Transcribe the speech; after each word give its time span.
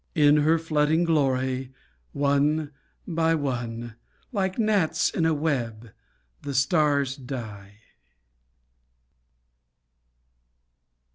In 0.15 0.37
her 0.37 0.57
flooding 0.57 1.03
glory, 1.03 1.75
one 2.11 2.71
by 3.07 3.35
one, 3.35 3.97
Like 4.31 4.57
gnats 4.57 5.11
in 5.11 5.27
a 5.27 5.33
web 5.35 5.91
the 6.41 6.55
stars 6.55 7.15
die. 7.15 7.75